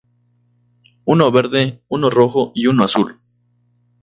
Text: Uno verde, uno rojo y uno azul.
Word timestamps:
Uno 1.05 1.31
verde, 1.31 1.83
uno 1.89 2.09
rojo 2.09 2.51
y 2.55 2.65
uno 2.65 2.83
azul. 2.85 3.19